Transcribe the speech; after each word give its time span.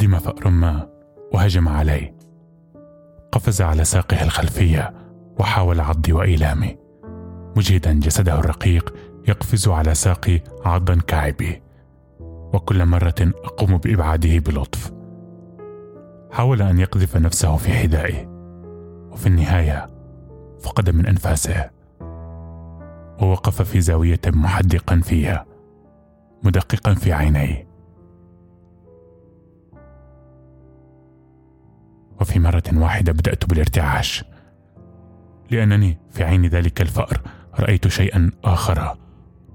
قدم 0.00 0.18
فأر 0.18 0.50
ما 0.50 0.88
وهجم 1.34 1.68
علي 1.68 2.14
قفز 3.32 3.62
على 3.62 3.84
ساقه 3.84 4.22
الخلفية 4.22 4.94
وحاول 5.38 5.80
عضي 5.80 6.12
وإيلامي 6.12 6.76
مجهدا 7.56 7.92
جسده 7.92 8.38
الرقيق 8.38 8.94
يقفز 9.28 9.68
على 9.68 9.94
ساقي 9.94 10.40
عضا 10.64 10.94
كعبي 11.06 11.62
وكل 12.54 12.86
مرة 12.86 13.14
أقوم 13.20 13.76
بإبعاده 13.76 14.38
بلطف. 14.38 14.92
حاول 16.32 16.62
أن 16.62 16.78
يقذف 16.78 17.16
نفسه 17.16 17.56
في 17.56 17.72
حذائي 17.72 18.28
وفي 19.10 19.26
النهاية 19.26 19.90
فقد 20.60 20.90
من 20.90 21.06
أنفاسه. 21.06 21.70
ووقف 23.22 23.62
في 23.62 23.80
زاوية 23.80 24.20
محدقا 24.26 25.00
فيها 25.00 25.46
مدققا 26.42 26.94
في 26.94 27.12
عيني 27.12 27.69
وفي 32.20 32.38
مرة 32.38 32.62
واحدة 32.72 33.12
بدأت 33.12 33.44
بالارتعاش. 33.44 34.24
لأنني 35.50 35.98
في 36.10 36.24
عين 36.24 36.46
ذلك 36.46 36.80
الفأر 36.80 37.20
رأيت 37.60 37.88
شيئا 37.88 38.30
آخر 38.44 38.96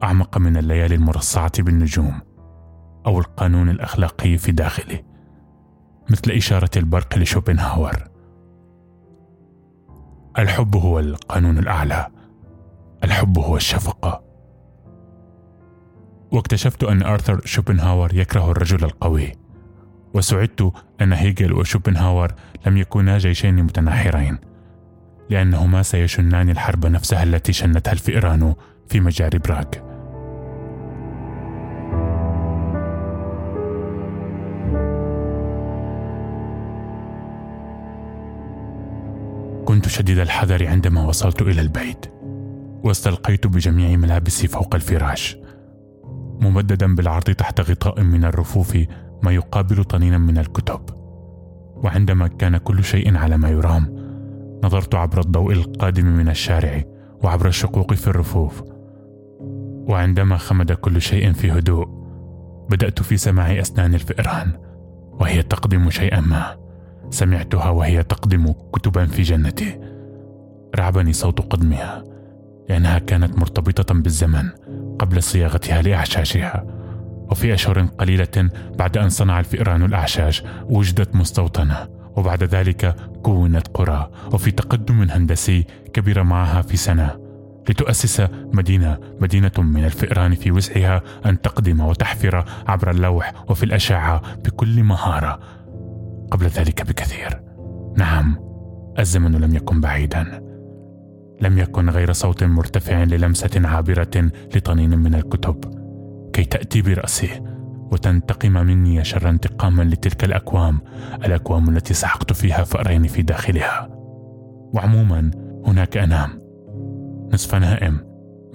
أعمق 0.04 0.38
من 0.38 0.58
الليالي 0.58 0.96
المرصعة 0.96 1.64
بالنجوم 1.64 2.22
أو 3.06 3.20
القانون 3.20 3.70
الأخلاقي 3.70 4.38
في 4.38 4.52
داخلي 4.52 5.06
مثل 6.10 6.32
إشارة 6.32 6.70
البرق 6.78 7.18
لشوبنهاور. 7.18 8.08
الحب 10.40 10.76
هو 10.76 11.00
القانون 11.00 11.58
الأعلى. 11.58 12.08
الحب 13.04 13.40
هو 13.40 13.56
الشفقة 13.56 14.24
واكتشفت 16.32 16.84
أن 16.84 17.04
آرثر 17.04 17.42
شوبنهاور 17.46 18.16
يكره 18.16 18.52
الرجل 18.52 18.84
القوي. 18.84 19.32
وسعدت 20.16 20.72
أن 21.02 21.14
هيجل 21.14 21.54
وشوبنهاور 21.54 22.34
لم 22.66 22.78
يكونا 22.78 23.18
جيشين 23.18 23.64
متناحرين 23.64 24.38
لأنهما 25.30 25.84
سيشنان 25.84 26.50
الحرب 26.50 26.86
نفسها 26.86 27.24
التي 27.24 27.54
شنتها 27.54 27.92
الفئران 27.92 28.54
في 28.88 29.00
مجاري 29.00 29.38
براغ. 29.38 29.64
كنت 39.66 39.88
شديد 39.88 40.20
الحذر 40.20 40.68
عندما 40.68 41.06
وصلت 41.08 41.42
إلى 41.42 41.62
البيت 41.62 42.06
واستلقيت 42.84 43.48
بجميع 43.48 43.98
ملابسي 43.98 44.48
فوق 44.48 44.76
الفراش 44.76 45.38
ممددا 46.42 46.96
بالعرض 46.96 47.24
تحت 47.24 47.62
غطاء 47.62 48.02
من 48.02 48.26
الرفوف 48.26 48.78
ما 49.26 49.32
يقابل 49.32 49.84
طنينا 49.84 50.18
من 50.18 50.38
الكتب. 50.38 50.82
وعندما 51.76 52.28
كان 52.28 52.58
كل 52.58 52.84
شيء 52.84 53.18
على 53.18 53.38
ما 53.38 53.50
يرام 53.50 53.96
نظرت 54.64 54.96
عبر 54.96 55.20
الضوء 55.20 55.54
القادم 55.54 56.06
من 56.06 56.30
الشارع 56.30 56.84
وعبر 57.24 57.48
الشقوق 57.48 57.94
في 57.94 58.08
الرفوف. 58.08 58.64
وعندما 59.88 60.38
خمد 60.38 60.72
كل 60.72 61.02
شيء 61.02 61.34
في 61.34 61.52
هدوء 61.52 61.88
بدأت 62.70 63.02
في 63.02 63.18
سماع 63.18 63.60
أسنان 63.60 63.94
الفئران 63.94 64.52
وهي 65.20 65.44
تقدم 65.44 65.90
شيئا 65.90 66.22
ما. 66.22 66.58
سمعتها 67.10 67.70
وهي 67.70 68.04
تقدم 68.04 68.54
كتبا 68.74 69.06
في 69.06 69.22
جنتي 69.22 69.80
رعبني 70.76 71.14
صوت 71.14 71.40
قدمها 71.54 72.04
لأنها 72.70 73.00
كانت 73.00 73.40
مرتبطة 73.40 73.94
بالزمن 73.94 74.50
قبل 75.00 75.24
صياغتها 75.24 75.82
لأعشاشها. 75.82 76.75
وفي 77.32 77.54
أشهر 77.54 77.82
قليلة 77.82 78.50
بعد 78.78 78.98
أن 78.98 79.10
صنع 79.10 79.40
الفئران 79.40 79.84
الأعشاش 79.84 80.44
وجدت 80.64 81.16
مستوطنة 81.16 81.88
وبعد 82.16 82.44
ذلك 82.44 82.96
كونت 83.24 83.68
قرى 83.68 84.10
وفي 84.34 84.52
تقدم 84.52 85.02
هندسي 85.02 85.66
كبر 85.94 86.24
معها 86.24 86.62
في 86.62 86.78
سنة 86.78 87.26
لتؤسس 87.70 88.28
مدينة 88.54 88.98
مدينة 89.20 89.52
من 89.58 89.86
الفئران 89.86 90.36
في 90.36 90.52
وسعها 90.52 91.02
أن 91.26 91.42
تقدم 91.42 91.82
وتحفر 91.82 92.46
عبر 92.68 92.92
اللوح 92.92 93.34
وفي 93.50 93.64
الأشعة 93.64 94.22
بكل 94.46 94.84
مهارة. 94.84 95.40
قبل 96.32 96.46
ذلك 96.46 96.88
بكثير. 96.88 97.42
نعم 97.98 98.40
الزمن 99.00 99.32
لم 99.32 99.56
يكن 99.56 99.82
بعيدا. 99.82 100.42
لم 101.42 101.58
يكن 101.58 101.90
غير 101.90 102.12
صوت 102.12 102.44
مرتفع 102.44 103.04
للمسة 103.04 103.62
عابرة 103.68 104.32
لطنين 104.56 105.00
من 105.00 105.16
الكتب. 105.16 105.85
كي 106.36 106.44
تأتي 106.44 106.82
براسي 106.82 107.42
وتنتقم 107.92 108.52
مني 108.52 109.04
شر 109.04 109.30
انتقاما 109.30 109.84
لتلك 109.84 110.24
الأكوام 110.24 110.80
الأكوام 111.26 111.70
التي 111.70 111.94
سحقت 111.94 112.34
فيها 112.34 112.64
فأرين 112.64 113.08
في 113.08 113.22
داخلها. 113.22 113.90
وعموما 114.74 115.32
هناك 115.66 115.98
أنام. 115.98 116.30
نصف 117.34 117.56
نائم 117.56 118.00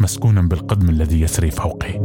مسكونا 0.00 0.42
بالقدم 0.42 0.88
الذي 0.88 1.20
يسري 1.20 1.50
فوقي. 1.50 1.98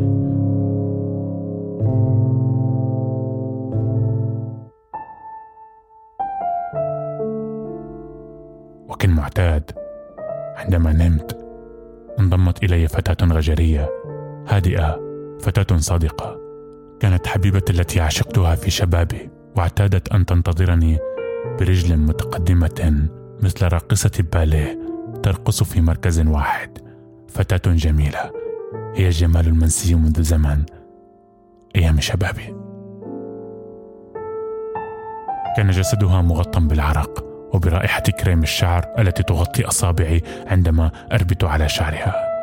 وكالمعتاد 8.89 9.71
عندما 10.55 10.93
نمت 10.93 11.45
انضمت 12.19 12.63
إلي 12.63 12.87
فتاة 12.87 13.27
غجرية 13.27 13.89
هادئة 14.47 15.04
فتاة 15.45 15.77
صادقة. 15.77 16.39
كانت 16.99 17.27
حبيبتي 17.27 17.73
التي 17.73 17.99
عشقتها 17.99 18.55
في 18.55 18.71
شبابي 18.71 19.29
واعتادت 19.57 20.11
أن 20.11 20.25
تنتظرني 20.25 20.97
برجل 21.59 21.97
متقدمة 21.97 23.07
مثل 23.43 23.67
راقصة 23.67 24.23
باليه 24.33 24.79
ترقص 25.23 25.63
في 25.63 25.81
مركز 25.81 26.19
واحد. 26.19 26.77
فتاة 27.27 27.73
جميلة 27.73 28.31
هي 28.95 29.07
الجمال 29.07 29.47
المنسي 29.47 29.95
منذ 29.95 30.21
زمن 30.21 30.63
أيام 31.75 31.99
شبابي. 31.99 32.55
كان 35.57 35.69
جسدها 35.69 36.21
مغطى 36.21 36.59
بالعرق 36.59 37.25
وبرائحة 37.53 38.03
كريم 38.03 38.43
الشعر 38.43 38.85
التي 38.99 39.23
تغطي 39.23 39.67
أصابعي 39.67 40.21
عندما 40.47 40.91
أربت 41.11 41.43
على 41.43 41.69
شعرها. 41.69 42.34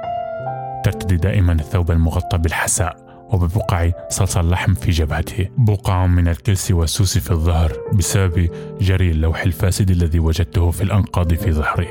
ترتدي 1.03 1.17
دائما 1.17 1.53
الثوب 1.53 1.91
المغطى 1.91 2.39
بالحساء 2.39 2.97
وببقع 3.33 3.91
صلصال 4.09 4.45
اللحم 4.45 4.75
في 4.75 4.91
جبهته. 4.91 5.49
بقع 5.59 6.07
من 6.07 6.29
الكلس 6.29 6.71
والسوس 6.71 7.19
في 7.19 7.31
الظهر 7.31 7.73
بسبب 7.93 8.51
جري 8.81 9.11
اللوح 9.11 9.43
الفاسد 9.43 9.91
الذي 9.91 10.19
وجدته 10.19 10.71
في 10.71 10.83
الأنقاض 10.83 11.35
في 11.35 11.53
ظهري 11.53 11.89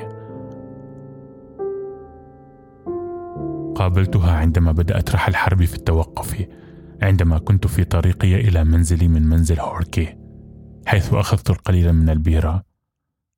قابلتها 3.76 4.32
عندما 4.32 4.72
بدأت 4.72 5.16
رحل 5.16 5.36
حربي 5.36 5.66
في 5.66 5.76
التوقف 5.76 6.46
عندما 7.02 7.38
كنت 7.38 7.68
في 7.68 7.84
طريقي 7.84 8.36
إلى 8.36 8.64
منزلي 8.64 9.08
من 9.08 9.22
منزل 9.22 9.60
هوركي 9.60 10.18
حيث 10.86 11.14
أخذت 11.14 11.50
القليل 11.50 11.94
من 11.94 12.10
البيرة 12.10 12.64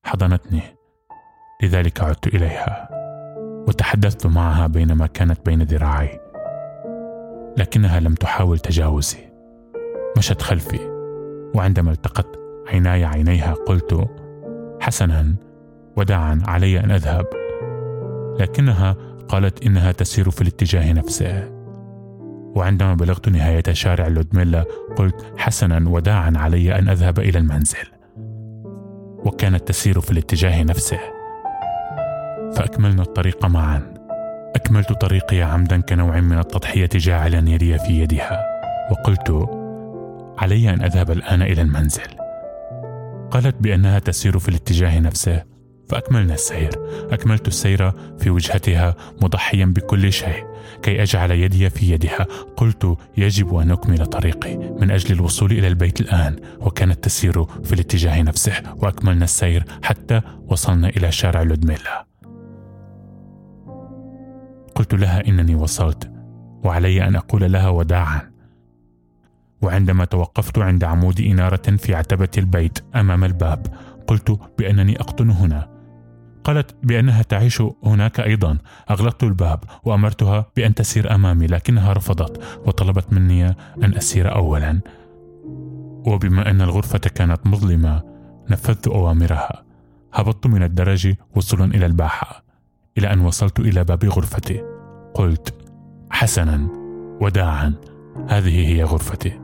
حضنتني. 0.06 0.62
لذلك 1.64 2.04
عدت 2.04 2.28
إليها. 2.28 2.93
وتحدثت 3.74 4.28
معها 4.28 4.68
بينما 4.68 5.08
كانت 5.08 5.46
بين 5.46 5.62
ذراعي 5.62 6.20
لكنها 7.58 8.00
لم 8.00 8.14
تحاول 8.14 8.60
تجاوزي. 8.60 9.18
مشت 10.18 10.42
خلفي 10.42 10.80
وعندما 11.56 11.92
التقت 11.92 12.40
عيناي 12.68 13.06
عينيها 13.06 13.54
قلت 13.54 14.08
حسنا 14.82 15.36
وداعا 15.98 16.42
علي 16.48 16.80
أن 16.80 16.92
أذهب. 16.92 17.26
لكنها 18.40 18.96
قالت 19.28 19.66
إنها 19.66 19.92
تسير 19.92 20.30
في 20.30 20.42
الاتجاه 20.42 20.94
نفسه. 20.94 21.50
وعندما 22.56 22.94
بلغت 22.94 23.30
نهاية 23.30 23.64
شارع 23.72 24.08
لودميلا 24.08 24.66
قلت 24.96 25.26
حسنا 25.38 25.90
وداعا 25.90 26.34
علي 26.36 26.80
أن 26.80 26.90
أذهب 26.90 27.20
إلى 27.20 27.40
المنزل. 27.40 27.88
وكانت 29.26 29.68
تسير 29.68 30.00
في 30.00 30.12
الاتجاه 30.12 30.64
نفسه. 30.64 31.00
فأكملنا 32.56 33.02
الطريق 33.02 33.46
معا. 33.46 33.94
أكملت 34.56 34.92
طريقي 34.92 35.42
عمدا 35.42 35.82
كنوع 35.82 36.20
من 36.20 36.40
التضحية 36.40 36.90
جاعلا 36.96 37.50
يدي 37.50 37.78
في 37.78 38.00
يدها. 38.00 38.44
وقلت 38.92 39.50
علي 40.38 40.70
أن 40.70 40.84
أذهب 40.84 41.12
الآن 41.12 41.42
إلى 41.42 41.62
المنزل. 41.62 42.08
قالت 43.32 43.56
بأنها 43.60 44.00
تسير 44.00 44.40
في 44.40 44.50
الاتجاه 44.50 45.00
نفسه. 45.00 45.44
فأكملنا 45.90 46.34
السير. 46.34 46.70
أكملت 47.12 47.48
السير 47.48 47.92
في 48.20 48.30
وجهتها 48.30 48.96
مضحيا 49.22 49.66
بكل 49.66 50.14
شيء 50.14 50.46
كي 50.82 51.04
أجعل 51.04 51.32
يدي 51.32 51.70
في 51.70 51.92
يدها. 51.92 52.28
قلت 52.58 52.98
يجب 53.18 53.56
أن 53.56 53.72
أكمل 53.72 54.06
طريقي 54.06 54.58
من 54.58 54.92
أجل 54.92 55.16
الوصول 55.16 55.52
إلى 55.52 55.68
البيت 55.68 56.02
الآن. 56.02 56.36
وكانت 56.60 57.04
تسير 57.04 57.46
في 57.46 57.74
الاتجاه 57.74 58.22
نفسه. 58.22 58.54
وأكملنا 58.76 59.24
السير 59.24 59.64
حتى 59.84 60.22
وصلنا 60.48 60.90
إلى 60.90 61.12
شارع 61.12 61.42
لودميلا. 61.42 62.13
قلت 64.84 64.94
لها 64.94 65.28
إنني 65.28 65.56
وصلت 65.56 66.12
وعلي 66.64 67.08
أن 67.08 67.16
أقول 67.16 67.52
لها 67.52 67.70
وداعا. 67.70 68.22
وعندما 69.62 70.06
توقفت 70.06 70.60
عند 70.60 70.84
عمود 70.84 71.22
إنارة 71.22 71.76
في 71.78 71.96
عتبة 71.96 72.30
البيت 72.38 72.80
أمام 72.96 73.24
الباب 73.24 73.68
قلت 74.08 74.40
بأنني 74.60 75.00
أقطن 75.00 75.30
هنا. 75.30 75.70
قالت 76.44 76.76
بأنها 76.84 77.22
تعيش 77.22 77.64
هناك 77.84 78.20
أيضا. 78.20 78.58
أغلقت 78.92 79.24
الباب 79.24 79.64
وأمرتها 79.84 80.46
بأن 80.56 80.76
تسير 80.76 81.16
أمامي 81.16 81.48
لكنها 81.48 81.94
رفضت 81.94 82.44
وطلبت 82.68 83.14
مني 83.14 83.48
أن 83.84 83.96
أسير 83.98 84.36
أولا. 84.36 84.80
وبما 86.08 86.50
أن 86.50 86.62
الغرفة 86.62 87.00
كانت 87.00 87.48
مظلمة 87.48 88.04
نفذت 88.50 88.88
أوامرها. 88.88 89.64
هبطت 90.14 90.48
من 90.48 90.64
الدرج 90.64 91.14
وصولا 91.36 91.66
إلى 91.66 91.86
الباحة 91.86 92.44
إلى 92.98 93.14
أن 93.14 93.20
وصلت 93.20 93.60
إلى 93.60 93.84
باب 93.84 94.06
غرفتي. 94.06 94.73
قلت 95.14 95.56
حسنا 96.10 96.68
وداعا 97.22 97.74
هذه 98.28 98.68
هي 98.68 98.84
غرفتي. 98.84 99.40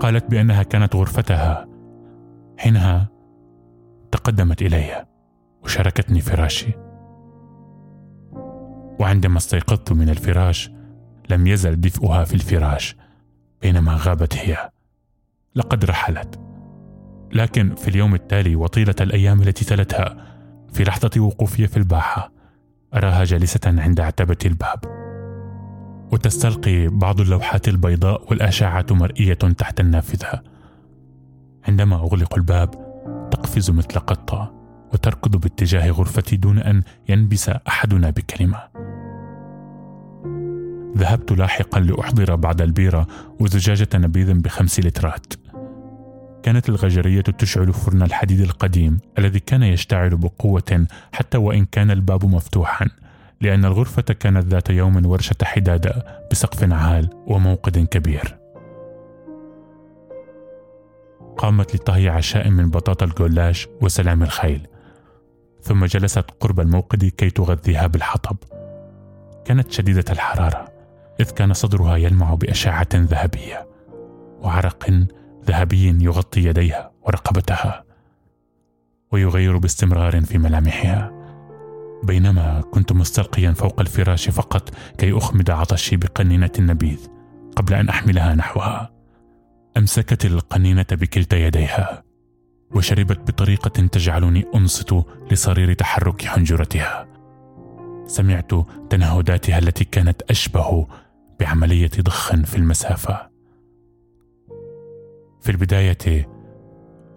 قالت 0.00 0.30
بأنها 0.30 0.62
كانت 0.62 0.96
غرفتها 0.96 1.68
حينها 2.58 3.08
تقدمت 4.12 4.62
إلي 4.62 5.06
وشاركتني 5.64 6.20
فراشي. 6.20 6.72
وعندما 9.00 9.36
استيقظت 9.36 9.92
من 9.92 10.08
الفراش 10.08 10.70
لم 11.30 11.46
يزل 11.46 11.80
دفئها 11.80 12.24
في 12.24 12.34
الفراش 12.34 12.96
بينما 13.62 13.96
غابت 13.96 14.36
هي. 14.36 14.70
لقد 15.54 15.84
رحلت. 15.84 16.40
لكن 17.32 17.74
في 17.74 17.88
اليوم 17.88 18.14
التالي 18.14 18.56
وطيلة 18.56 18.94
الأيام 19.00 19.42
التي 19.42 19.64
تلتها 19.64 20.16
في 20.72 20.84
لحظة 20.84 21.20
وقوفي 21.20 21.66
في 21.66 21.76
الباحة 21.76 22.35
أراها 22.96 23.24
جالسة 23.24 23.60
عند 23.66 24.00
عتبة 24.00 24.36
الباب. 24.46 24.78
وتستلقي 26.12 26.88
بعض 26.88 27.20
اللوحات 27.20 27.68
البيضاء 27.68 28.30
والأشعة 28.30 28.86
مرئية 28.90 29.34
تحت 29.34 29.80
النافذة. 29.80 30.40
عندما 31.68 31.96
أغلق 31.96 32.34
الباب 32.34 32.70
تقفز 33.30 33.70
مثل 33.70 33.98
قطة 33.98 34.52
وتركض 34.92 35.36
باتجاه 35.36 35.90
غرفتي 35.90 36.36
دون 36.36 36.58
أن 36.58 36.82
ينبس 37.08 37.48
أحدنا 37.48 38.10
بكلمة. 38.10 38.58
ذهبت 40.96 41.32
لاحقا 41.32 41.80
لأحضر 41.80 42.34
بعد 42.34 42.62
البيرة 42.62 43.06
وزجاجة 43.40 43.88
نبيذ 43.94 44.34
بخمس 44.34 44.80
لترات. 44.80 45.32
كانت 46.46 46.68
الغجرية 46.68 47.20
تشعل 47.20 47.72
فرن 47.72 48.02
الحديد 48.02 48.40
القديم 48.40 48.98
الذي 49.18 49.40
كان 49.40 49.62
يشتعل 49.62 50.16
بقوة 50.16 50.86
حتى 51.12 51.38
وإن 51.38 51.64
كان 51.64 51.90
الباب 51.90 52.24
مفتوحا 52.24 52.86
لأن 53.40 53.64
الغرفة 53.64 54.02
كانت 54.02 54.46
ذات 54.46 54.70
يوم 54.70 55.06
ورشة 55.06 55.36
حدادة 55.42 56.20
بسقف 56.30 56.72
عال 56.72 57.10
وموقد 57.26 57.78
كبير. 57.78 58.36
قامت 61.36 61.74
لطهي 61.74 62.08
عشاء 62.08 62.50
من 62.50 62.70
بطاطا 62.70 63.06
الجلاش 63.06 63.68
وسلام 63.80 64.22
الخيل 64.22 64.66
ثم 65.62 65.84
جلست 65.84 66.24
قرب 66.40 66.60
الموقد 66.60 67.04
كي 67.04 67.30
تغذيها 67.30 67.86
بالحطب. 67.86 68.36
كانت 69.44 69.72
شديدة 69.72 70.04
الحرارة 70.10 70.68
إذ 71.20 71.30
كان 71.30 71.52
صدرها 71.52 71.96
يلمع 71.96 72.34
بأشعة 72.34 72.88
ذهبية 72.94 73.66
وعرق 74.42 75.06
ذهبي 75.46 76.04
يغطي 76.04 76.44
يديها 76.44 76.90
ورقبتها 77.02 77.84
ويغير 79.12 79.56
باستمرار 79.58 80.20
في 80.20 80.38
ملامحها. 80.38 81.12
بينما 82.02 82.60
كنت 82.60 82.92
مستلقيا 82.92 83.52
فوق 83.52 83.80
الفراش 83.80 84.28
فقط 84.28 84.70
كي 84.98 85.16
أخمد 85.16 85.50
عطشي 85.50 85.96
بقنينة 85.96 86.50
النبيذ 86.58 87.08
قبل 87.56 87.74
أن 87.74 87.88
أحملها 87.88 88.34
نحوها. 88.34 88.90
أمسكت 89.76 90.24
القنينة 90.24 90.86
بكلتا 90.90 91.36
يديها 91.36 92.02
وشربت 92.70 93.18
بطريقة 93.18 93.86
تجعلني 93.86 94.46
أنصت 94.54 94.94
لصرير 95.30 95.72
تحرك 95.72 96.24
حنجرتها. 96.24 97.06
سمعت 98.06 98.50
تنهداتها 98.90 99.58
التي 99.58 99.84
كانت 99.84 100.22
أشبه 100.22 100.86
بعملية 101.40 101.90
ضخ 102.00 102.34
في 102.34 102.56
المسافة. 102.56 103.35
في 105.46 105.52
البداية 105.52 106.28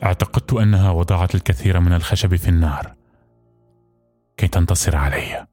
اعتقدت 0.03 0.53
أنها 0.53 0.91
وضعت 0.91 1.35
الكثير 1.35 1.79
من 1.79 1.93
الخشب 1.93 2.35
في 2.35 2.49
النار 2.49 2.95
كي 4.37 4.47
تنتصر 4.47 4.95
علي. 4.95 5.47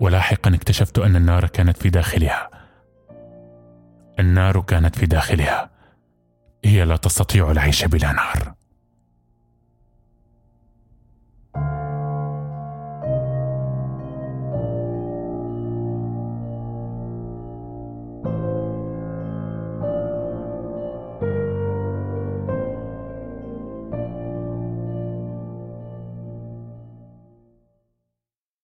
ولاحقا 0.00 0.54
اكتشفت 0.54 0.98
أن 0.98 1.16
النار 1.16 1.46
كانت 1.46 1.76
في 1.76 1.90
داخلها. 1.90 2.50
النار 4.18 4.60
كانت 4.60 4.96
في 4.96 5.06
داخلها. 5.06 5.70
هي 6.64 6.84
لا 6.84 6.96
تستطيع 6.96 7.50
العيش 7.50 7.84
بلا 7.84 8.12
نار. 8.12 8.54